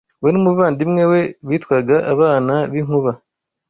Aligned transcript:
We 0.21 0.29
n’umuvandimwe 0.31 1.03
we 1.11 1.21
bitwaga: 1.49 1.95
abana 2.13 2.55
b’inkuba 2.71 3.11